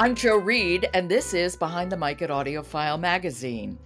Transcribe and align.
I'm 0.00 0.14
Jo 0.14 0.36
Reed, 0.36 0.88
and 0.94 1.10
this 1.10 1.34
is 1.34 1.56
Behind 1.56 1.92
the 1.92 1.96
Mic 1.98 2.22
at 2.22 2.30
AudioFile 2.30 2.98
Magazine. 2.98 3.78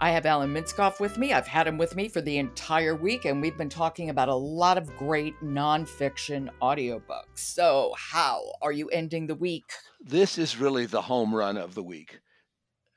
I 0.00 0.10
have 0.10 0.26
Alan 0.26 0.52
Minskoff 0.52 0.98
with 0.98 1.16
me. 1.16 1.32
I've 1.32 1.46
had 1.46 1.68
him 1.68 1.78
with 1.78 1.94
me 1.94 2.08
for 2.08 2.20
the 2.20 2.38
entire 2.38 2.96
week, 2.96 3.24
and 3.24 3.40
we've 3.40 3.56
been 3.56 3.68
talking 3.68 4.10
about 4.10 4.28
a 4.28 4.34
lot 4.34 4.78
of 4.78 4.96
great 4.96 5.36
nonfiction 5.40 6.48
audiobooks. 6.60 7.36
So, 7.36 7.94
how 7.96 8.42
are 8.60 8.72
you 8.72 8.88
ending 8.88 9.28
the 9.28 9.36
week? 9.36 9.62
This 10.00 10.38
is 10.38 10.56
really 10.56 10.86
the 10.86 11.02
home 11.02 11.32
run 11.32 11.56
of 11.56 11.76
the 11.76 11.84
week. 11.84 12.18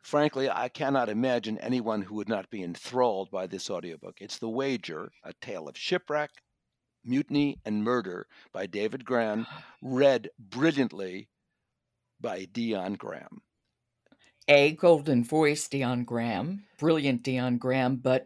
Frankly, 0.02 0.50
I 0.50 0.68
cannot 0.68 1.10
imagine 1.10 1.60
anyone 1.60 2.02
who 2.02 2.16
would 2.16 2.28
not 2.28 2.50
be 2.50 2.64
enthralled 2.64 3.30
by 3.30 3.46
this 3.46 3.70
audiobook. 3.70 4.18
It's 4.20 4.40
The 4.40 4.50
Wager, 4.50 5.12
a 5.24 5.34
tale 5.42 5.68
of 5.68 5.78
shipwreck, 5.78 6.32
mutiny, 7.06 7.60
and 7.66 7.84
murder 7.84 8.26
by 8.52 8.66
David 8.66 9.06
Grann, 9.06 9.46
read 9.80 10.32
brilliantly 10.40 11.30
by 12.24 12.46
Dion 12.46 12.96
Graham. 12.96 13.44
A 14.48 14.72
golden 14.72 15.24
voice, 15.24 15.68
Dion 15.68 16.04
Graham, 16.04 16.64
brilliant 16.80 17.22
Dion 17.22 17.60
Graham, 17.60 17.98
but 17.98 18.26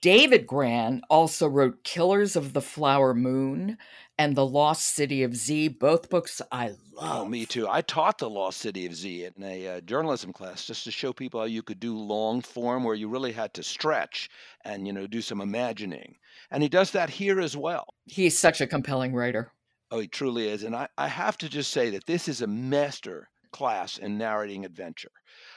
David 0.00 0.46
Grann 0.46 1.02
also 1.10 1.48
wrote 1.48 1.82
Killers 1.82 2.36
of 2.36 2.52
the 2.52 2.62
Flower 2.62 3.14
Moon 3.14 3.76
and 4.16 4.36
The 4.36 4.46
Lost 4.46 4.94
City 4.94 5.24
of 5.24 5.34
Z, 5.34 5.68
both 5.68 6.08
books 6.08 6.40
I 6.52 6.68
love. 6.68 6.78
Oh, 7.00 7.24
me 7.24 7.44
too. 7.44 7.66
I 7.68 7.80
taught 7.80 8.18
The 8.18 8.30
Lost 8.30 8.58
City 8.58 8.86
of 8.86 8.94
Z 8.94 9.28
in 9.36 9.42
a 9.42 9.68
uh, 9.68 9.80
journalism 9.80 10.32
class 10.32 10.64
just 10.64 10.84
to 10.84 10.92
show 10.92 11.12
people 11.12 11.40
how 11.40 11.46
you 11.46 11.62
could 11.62 11.80
do 11.80 11.96
long 11.96 12.40
form 12.42 12.84
where 12.84 12.94
you 12.94 13.08
really 13.08 13.32
had 13.32 13.52
to 13.54 13.62
stretch 13.64 14.30
and, 14.64 14.86
you 14.86 14.92
know, 14.92 15.08
do 15.08 15.20
some 15.20 15.40
imagining. 15.40 16.14
And 16.50 16.62
he 16.62 16.68
does 16.68 16.92
that 16.92 17.10
here 17.10 17.40
as 17.40 17.56
well. 17.56 17.86
He's 18.06 18.38
such 18.38 18.60
a 18.60 18.66
compelling 18.68 19.14
writer. 19.14 19.52
Oh, 19.90 19.98
he 20.00 20.06
truly 20.06 20.48
is. 20.48 20.62
And 20.62 20.76
I, 20.76 20.88
I 20.96 21.08
have 21.08 21.38
to 21.38 21.48
just 21.48 21.72
say 21.72 21.90
that 21.90 22.06
this 22.06 22.28
is 22.28 22.42
a 22.42 22.46
master 22.46 23.28
class 23.50 23.98
in 23.98 24.18
narrating 24.18 24.64
adventure. 24.64 25.10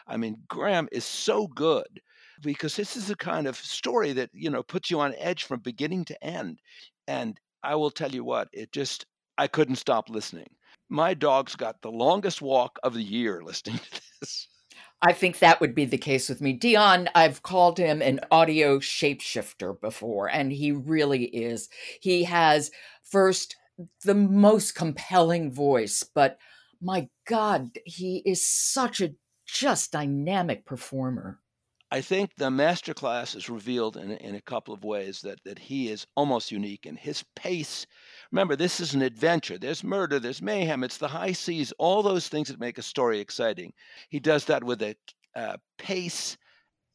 I 0.08 0.18
mean, 0.18 0.38
Graham 0.48 0.88
is 0.92 1.06
so 1.06 1.48
good 1.48 2.02
because 2.42 2.76
this 2.76 2.96
is 2.96 3.10
a 3.10 3.16
kind 3.16 3.48
of 3.48 3.56
story 3.56 4.14
that, 4.14 4.30
you 4.34 4.50
know, 4.50 4.64
puts 4.64 4.90
you 4.90 5.00
on 5.00 5.14
edge 5.18 5.44
from 5.44 5.60
beginning 5.60 6.06
to 6.06 6.24
end. 6.24 6.60
And 7.08 7.40
I 7.64 7.76
will 7.76 7.92
tell 7.92 8.12
you 8.12 8.24
what, 8.24 8.50
it 8.54 8.72
just, 8.72 9.06
I 9.38 9.48
couldn't 9.48 9.76
stop 9.76 10.10
listening. 10.10 10.48
My 10.90 11.14
dog's 11.14 11.56
got 11.56 11.82
the 11.82 11.92
longest 11.92 12.42
walk 12.42 12.78
of 12.84 12.94
the 12.94 13.04
year 13.04 13.42
listening 13.44 13.80
to 13.92 14.02
this. 14.20 14.48
I 15.02 15.14
think 15.14 15.40
that 15.40 15.60
would 15.60 15.74
be 15.74 15.86
the 15.86 15.98
case 15.98 16.30
with 16.30 16.42
me. 16.42 16.54
Dion, 16.54 17.10
I've 17.16 17.42
called 17.42 17.80
him 17.80 18.02
an 18.02 18.20
audio 18.30 18.78
shapeshifter 18.80 19.80
before, 19.82 20.30
and 20.30 20.52
he 20.52 20.72
really 20.72 21.24
is. 21.24 21.70
He 22.00 22.24
has 22.26 22.70
first 23.04 23.56
the 24.04 24.14
most 24.14 24.76
compelling 24.76 25.52
voice, 25.52 26.04
but 26.04 26.38
my 26.82 27.08
God, 27.28 27.70
he 27.86 28.22
is 28.26 28.48
such 28.48 29.02
a 29.02 29.14
just 29.46 29.92
dynamic 29.92 30.66
performer. 30.66 31.40
I 31.94 32.00
think 32.00 32.32
the 32.38 32.50
masterclass 32.50 33.36
is 33.36 33.50
revealed 33.50 33.98
in, 33.98 34.12
in 34.12 34.36
a 34.36 34.42
couple 34.42 34.74
of 34.74 34.86
ways 34.86 35.20
that, 35.22 35.44
that 35.44 35.60
he 35.60 35.90
is 35.90 36.08
almost 36.16 36.50
unique 36.50 36.86
in 36.86 36.96
his 36.96 37.26
pace. 37.36 37.86
Remember, 38.32 38.56
this 38.56 38.80
is 38.80 38.94
an 38.94 39.02
adventure. 39.02 39.58
There's 39.58 39.84
murder, 39.84 40.18
there's 40.18 40.42
mayhem, 40.42 40.86
it's 40.86 40.98
the 40.98 41.10
high 41.10 41.34
seas, 41.34 41.74
all 41.78 42.02
those 42.02 42.30
things 42.30 42.48
that 42.48 42.62
make 42.62 42.78
a 42.78 42.82
story 42.82 43.20
exciting. 43.20 43.74
He 44.08 44.22
does 44.22 44.46
that 44.46 44.64
with 44.64 44.82
a 44.82 44.96
uh, 45.36 45.58
pace 45.78 46.38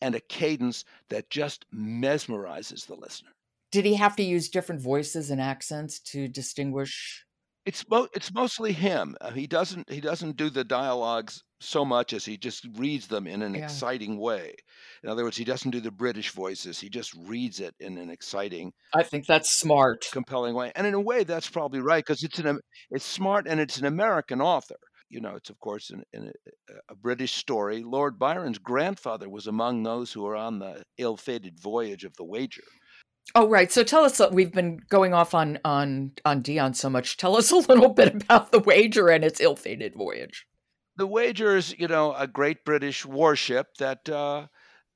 and 0.00 0.14
a 0.14 0.20
cadence 0.20 0.86
that 1.10 1.28
just 1.28 1.66
mesmerizes 1.74 2.86
the 2.86 2.94
listener. 2.96 3.30
Did 3.72 3.84
he 3.84 3.94
have 3.94 4.16
to 4.16 4.22
use 4.22 4.48
different 4.48 4.80
voices 4.80 5.30
and 5.30 5.42
accents 5.42 6.00
to 6.00 6.26
distinguish? 6.26 7.25
It's 7.66 7.84
mo- 7.90 8.08
it's 8.14 8.32
mostly 8.32 8.72
him. 8.72 9.16
Uh, 9.20 9.32
he 9.32 9.46
doesn't 9.48 9.90
he 9.90 10.00
doesn't 10.00 10.36
do 10.36 10.48
the 10.50 10.64
dialogues 10.64 11.42
so 11.60 11.84
much 11.84 12.12
as 12.12 12.24
he 12.24 12.36
just 12.38 12.64
reads 12.76 13.08
them 13.08 13.26
in 13.26 13.42
an 13.42 13.54
Yeah. 13.54 13.64
exciting 13.64 14.18
way. 14.18 14.54
In 15.02 15.08
other 15.10 15.24
words, 15.24 15.36
he 15.36 15.44
doesn't 15.44 15.72
do 15.72 15.80
the 15.80 15.90
British 15.90 16.30
voices. 16.30 16.78
He 16.80 16.88
just 16.88 17.12
reads 17.14 17.58
it 17.60 17.74
in 17.80 17.98
an 17.98 18.08
exciting, 18.10 18.72
I 18.94 19.02
think 19.02 19.26
that's 19.26 19.50
smart. 19.50 20.06
compelling 20.12 20.54
way. 20.54 20.70
And 20.76 20.86
in 20.86 20.94
a 20.94 21.00
way, 21.00 21.24
that's 21.24 21.50
probably 21.50 21.80
right 21.80 22.04
because 22.04 22.22
it's 22.22 22.38
an 22.38 22.60
it's 22.90 23.04
smart 23.04 23.46
and 23.48 23.58
it's 23.60 23.78
an 23.78 23.86
American 23.86 24.40
author. 24.40 24.76
You 25.08 25.20
know, 25.20 25.34
it's 25.36 25.50
of 25.50 25.58
course 25.60 25.90
an, 25.90 26.02
an, 26.12 26.32
a 26.88 26.94
British 26.94 27.32
story. 27.34 27.82
Lord 27.82 28.18
Byron's 28.18 28.58
grandfather 28.58 29.28
was 29.28 29.46
among 29.48 29.82
those 29.82 30.12
who 30.12 30.22
were 30.22 30.36
on 30.36 30.58
the 30.60 30.82
ill-fated 30.98 31.58
voyage 31.60 32.04
of 32.04 32.14
the 32.16 32.24
Wager. 32.24 32.64
Oh, 33.34 33.48
right. 33.48 33.70
So 33.70 33.82
tell 33.82 34.04
us, 34.04 34.20
uh, 34.20 34.28
we've 34.32 34.52
been 34.52 34.80
going 34.88 35.12
off 35.12 35.34
on 35.34 35.58
on 35.64 36.12
on 36.24 36.42
Dion 36.42 36.74
so 36.74 36.88
much. 36.88 37.16
Tell 37.16 37.36
us 37.36 37.50
a 37.50 37.56
little 37.56 37.90
bit 37.90 38.14
about 38.14 38.52
the 38.52 38.60
wager 38.60 39.08
and 39.08 39.24
its 39.24 39.40
ill-fated 39.40 39.94
voyage. 39.94 40.46
The 40.96 41.06
Wager 41.06 41.56
is, 41.56 41.78
you 41.78 41.88
know, 41.88 42.14
a 42.14 42.26
great 42.26 42.64
British 42.64 43.04
warship 43.04 43.66
that 43.78 44.08
uh, 44.08 44.46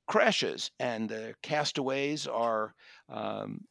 crashes, 0.07 0.71
and 0.79 1.07
the 1.09 1.35
castaways 1.43 2.25
are. 2.25 2.73
Um, 3.09 3.61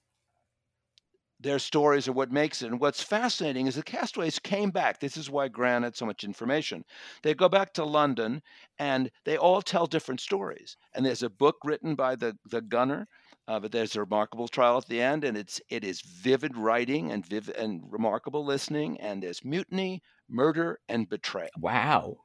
their 1.43 1.59
stories 1.59 2.07
are 2.07 2.13
what 2.13 2.31
makes 2.31 2.61
it. 2.61 2.71
And 2.71 2.79
what's 2.79 3.03
fascinating 3.03 3.67
is 3.67 3.75
the 3.75 3.83
castaways 3.83 4.39
came 4.39 4.71
back. 4.71 5.01
This 5.01 5.17
is 5.17 5.31
why 5.31 5.49
Grann 5.49 5.85
had 5.85 5.97
so 5.97 6.05
much 6.05 6.23
information. 6.23 6.85
They 7.23 7.33
go 7.33 7.49
back 7.49 7.73
to 7.75 7.85
London 7.85 8.43
and 8.79 9.11
they 9.25 9.39
all 9.39 9.63
tell 9.63 9.87
different 9.87 10.21
stories. 10.21 10.77
And 10.95 11.05
there's 11.05 11.23
a 11.23 11.31
book 11.31 11.57
written 11.65 11.95
by 11.95 12.15
the, 12.17 12.37
the 12.51 12.61
gunner, 12.61 13.07
uh, 13.51 13.59
but 13.59 13.73
there's 13.73 13.97
a 13.97 14.01
remarkable 14.01 14.47
trial 14.47 14.77
at 14.77 14.87
the 14.87 15.03
end, 15.03 15.25
and 15.25 15.37
it's 15.37 15.61
it 15.69 15.83
is 15.83 16.03
vivid 16.03 16.57
writing 16.57 17.11
and 17.11 17.27
vivid 17.27 17.57
and 17.57 17.83
remarkable 17.91 18.45
listening, 18.45 18.97
and 19.01 19.25
there's 19.25 19.45
mutiny, 19.45 20.05
murder, 20.29 20.79
and 20.89 21.09
betrayal. 21.09 21.51
Wow. 21.59 22.19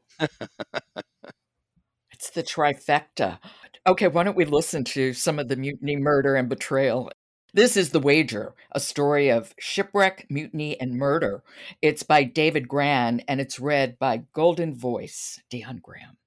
it's 2.11 2.29
the 2.35 2.43
trifecta. 2.43 3.39
Okay, 3.87 4.07
why 4.07 4.21
don't 4.21 4.37
we 4.37 4.45
listen 4.45 4.83
to 4.83 5.13
some 5.13 5.39
of 5.39 5.47
the 5.47 5.55
mutiny, 5.55 5.95
murder, 5.95 6.35
and 6.35 6.47
betrayal? 6.47 7.11
This 7.55 7.75
is 7.75 7.89
The 7.89 7.99
Wager, 7.99 8.53
a 8.73 8.79
story 8.79 9.29
of 9.29 9.55
shipwreck, 9.57 10.27
mutiny, 10.29 10.79
and 10.79 10.93
murder. 10.93 11.41
It's 11.81 12.03
by 12.03 12.23
David 12.23 12.67
Grann, 12.67 13.23
and 13.27 13.41
it's 13.41 13.59
read 13.59 13.97
by 13.97 14.25
Golden 14.33 14.75
Voice, 14.75 15.41
Dion 15.49 15.79
Graham. 15.81 16.17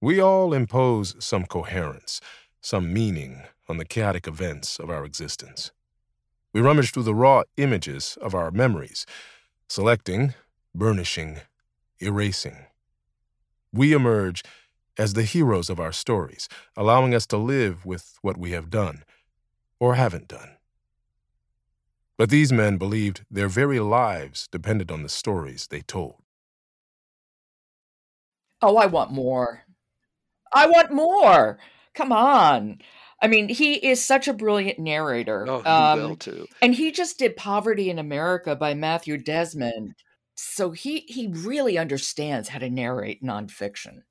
We 0.00 0.18
all 0.18 0.52
impose 0.52 1.14
some 1.24 1.44
coherence, 1.44 2.20
some 2.60 2.92
meaning 2.92 3.44
on 3.72 3.78
the 3.78 3.84
chaotic 3.86 4.28
events 4.28 4.78
of 4.78 4.90
our 4.90 5.02
existence. 5.02 5.70
We 6.52 6.60
rummage 6.60 6.92
through 6.92 7.04
the 7.04 7.14
raw 7.14 7.44
images 7.56 8.18
of 8.20 8.34
our 8.34 8.50
memories, 8.50 9.06
selecting, 9.66 10.34
burnishing, 10.74 11.40
erasing. 11.98 12.66
We 13.72 13.94
emerge 13.94 14.42
as 14.98 15.14
the 15.14 15.22
heroes 15.22 15.70
of 15.70 15.80
our 15.80 15.90
stories, 15.90 16.50
allowing 16.76 17.14
us 17.14 17.24
to 17.28 17.38
live 17.38 17.86
with 17.86 18.18
what 18.20 18.36
we 18.36 18.50
have 18.50 18.68
done 18.68 19.04
or 19.80 19.94
haven't 19.94 20.28
done. 20.28 20.50
But 22.18 22.28
these 22.28 22.52
men 22.52 22.76
believed 22.76 23.24
their 23.30 23.48
very 23.48 23.80
lives 23.80 24.48
depended 24.52 24.90
on 24.90 25.02
the 25.02 25.08
stories 25.08 25.68
they 25.68 25.80
told. 25.80 26.16
Oh, 28.60 28.76
I 28.76 28.84
want 28.84 29.12
more. 29.12 29.62
I 30.52 30.66
want 30.66 30.92
more. 30.92 31.58
Come 31.94 32.12
on. 32.12 32.78
I 33.22 33.28
mean, 33.28 33.48
he 33.48 33.74
is 33.86 34.04
such 34.04 34.28
a 34.28 34.34
brilliant 34.34 34.78
narrator. 34.78 35.46
Oh, 35.48 35.62
he 35.62 35.68
Um, 35.70 35.98
will 36.00 36.16
too. 36.16 36.46
and 36.60 36.74
he 36.74 36.90
just 36.92 37.18
did 37.18 37.36
Poverty 37.36 37.88
in 37.90 37.98
America 37.98 38.56
by 38.56 38.74
Matthew 38.74 39.16
Desmond. 39.18 39.94
So 40.36 40.72
he 40.72 41.00
he 41.08 41.28
really 41.28 41.78
understands 41.78 42.48
how 42.48 42.58
to 42.58 42.70
narrate 42.70 43.22
nonfiction. 43.22 44.02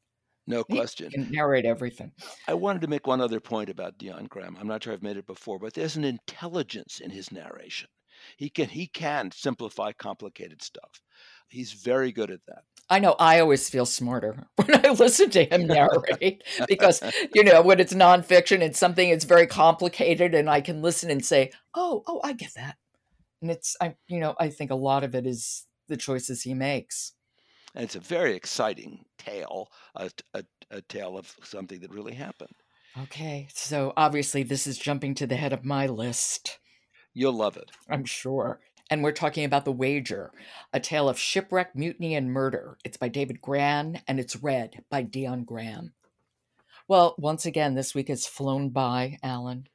No 0.45 0.63
He 0.67 0.73
question. 0.75 1.11
can 1.13 1.29
narrate 1.31 1.65
everything. 1.65 2.13
I 2.47 2.53
wanted 2.53 2.81
to 2.83 2.87
make 2.87 3.07
one 3.07 3.19
other 3.19 3.39
point 3.39 3.67
about 3.67 3.97
Dion 3.97 4.25
Graham. 4.25 4.55
I'm 4.55 4.67
not 4.67 4.83
sure 4.83 4.93
I've 4.93 5.01
made 5.01 5.17
it 5.17 5.25
before, 5.25 5.57
but 5.57 5.73
there's 5.73 5.95
an 5.95 6.03
intelligence 6.03 6.99
in 6.99 7.09
his 7.09 7.31
narration. 7.31 7.89
He 8.37 8.51
can 8.51 8.69
he 8.69 8.85
can 8.87 9.31
simplify 9.31 9.91
complicated 9.91 10.61
stuff. 10.61 11.01
He's 11.51 11.73
very 11.73 12.11
good 12.11 12.31
at 12.31 12.39
that. 12.47 12.63
I 12.89 12.99
know 12.99 13.15
I 13.19 13.39
always 13.39 13.69
feel 13.69 13.85
smarter 13.85 14.47
when 14.55 14.85
I 14.85 14.89
listen 14.89 15.29
to 15.31 15.45
him 15.45 15.67
narrate 15.67 16.43
because, 16.67 17.01
you 17.33 17.43
know, 17.43 17.61
when 17.61 17.79
it's 17.79 17.93
nonfiction, 17.93 18.61
it's 18.61 18.79
something 18.79 19.09
that's 19.09 19.25
very 19.25 19.47
complicated 19.47 20.33
and 20.33 20.49
I 20.49 20.61
can 20.61 20.81
listen 20.81 21.09
and 21.09 21.23
say, 21.23 21.51
oh, 21.73 22.03
oh, 22.07 22.19
I 22.23 22.33
get 22.33 22.53
that. 22.55 22.77
And 23.41 23.49
it's, 23.49 23.77
I, 23.79 23.95
you 24.07 24.19
know, 24.19 24.35
I 24.39 24.49
think 24.49 24.71
a 24.71 24.75
lot 24.75 25.03
of 25.03 25.15
it 25.15 25.25
is 25.25 25.65
the 25.87 25.97
choices 25.97 26.41
he 26.41 26.53
makes. 26.53 27.13
And 27.73 27.83
it's 27.83 27.95
a 27.95 28.01
very 28.01 28.35
exciting 28.35 29.05
tale, 29.17 29.69
a, 29.95 30.11
a, 30.33 30.43
a 30.69 30.81
tale 30.81 31.17
of 31.17 31.33
something 31.43 31.79
that 31.79 31.91
really 31.91 32.13
happened. 32.13 32.55
Okay. 33.03 33.47
So 33.53 33.93
obviously, 33.95 34.43
this 34.43 34.67
is 34.67 34.77
jumping 34.77 35.15
to 35.15 35.27
the 35.27 35.37
head 35.37 35.53
of 35.53 35.63
my 35.63 35.87
list. 35.87 36.59
You'll 37.13 37.33
love 37.33 37.57
it. 37.57 37.71
I'm 37.89 38.05
sure. 38.05 38.59
And 38.91 39.03
we're 39.03 39.13
talking 39.13 39.45
about 39.45 39.63
The 39.63 39.71
Wager, 39.71 40.33
a 40.73 40.79
tale 40.81 41.07
of 41.07 41.17
shipwreck, 41.17 41.73
mutiny, 41.73 42.13
and 42.13 42.29
murder. 42.29 42.77
It's 42.83 42.97
by 42.97 43.07
David 43.07 43.39
Grann 43.41 44.01
and 44.05 44.19
it's 44.19 44.43
read 44.43 44.83
by 44.89 45.01
Dion 45.01 45.45
Graham. 45.45 45.93
Well, 46.89 47.15
once 47.17 47.45
again, 47.45 47.73
this 47.73 47.95
week 47.95 48.09
has 48.09 48.27
flown 48.27 48.67
by, 48.67 49.17
Alan. 49.23 49.67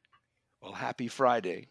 Well, 0.60 0.74
happy 0.74 1.08
Friday. 1.08 1.68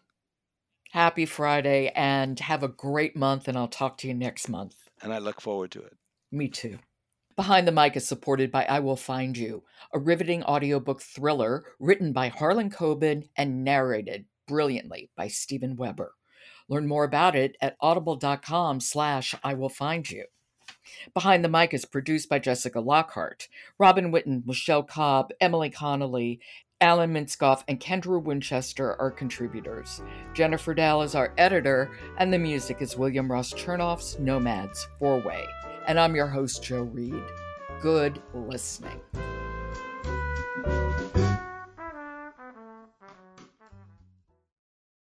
Happy 0.92 1.27
Friday 1.27 1.92
and 1.95 2.39
have 2.39 2.63
a 2.63 2.68
great 2.68 3.15
month, 3.15 3.47
and 3.47 3.56
I'll 3.56 3.68
talk 3.68 4.00
to 4.00 4.07
you 4.07 4.15
next 4.15 4.50
month. 4.50 4.75
And 5.03 5.13
I 5.13 5.19
look 5.19 5.39
forward 5.39 5.69
to 5.71 5.83
it. 5.83 5.95
Me 6.31 6.47
too. 6.47 6.80
Behind 7.36 7.68
the 7.68 7.71
Mic 7.71 7.95
is 7.95 8.07
supported 8.07 8.51
by 8.51 8.65
I 8.65 8.80
Will 8.80 8.95
Find 8.95 9.38
You, 9.38 9.62
a 9.94 10.00
riveting 10.00 10.42
audiobook 10.45 11.03
thriller 11.03 11.65
written 11.80 12.12
by 12.12 12.30
Harlan 12.30 12.71
Coben 12.71 13.30
and 13.38 13.63
narrated 13.63 14.25
brilliantly 14.47 15.12
by 15.15 15.27
Steven 15.27 15.75
Weber. 15.75 16.15
Learn 16.68 16.88
more 16.88 17.04
about 17.04 17.36
it 17.36 17.56
at 17.62 17.78
audible.com 17.80 18.80
slash 18.80 19.36
I 19.44 19.54
Will 19.54 19.70
Find 19.70 20.10
You. 20.10 20.26
Behind 21.14 21.44
the 21.44 21.50
Mic 21.50 21.74
is 21.74 21.86
produced 21.86 22.30
by 22.30 22.40
Jessica 22.40 22.80
Lockhart, 22.80 23.48
Robin 23.80 24.12
Witten, 24.12 24.46
Michelle 24.46 24.84
Cobb, 24.84 25.32
Emily 25.42 25.70
Connolly, 25.70 26.40
Alan 26.82 27.14
Minskoff, 27.14 27.64
and 27.68 27.80
Kendra 27.80 28.22
Winchester 28.22 29.00
are 29.00 29.12
contributors. 29.12 30.02
Jennifer 30.34 30.74
Dahl 30.74 31.02
is 31.04 31.16
our 31.16 31.34
editor, 31.38 31.92
and 32.18 32.34
the 32.34 32.40
music 32.40 32.82
is 32.82 32.98
William 32.98 33.32
Ross 33.32 33.54
Chernoff's 33.54 34.20
Nomads 34.20 34.88
Four 35.00 35.22
Way. 35.22 35.46
And 35.88 36.00
I'm 36.00 36.16
your 36.16 36.28
host, 36.28 36.64
Jo 36.64 36.82
Reed. 36.82 37.24
Good 37.82 38.22
listening. 38.34 39.02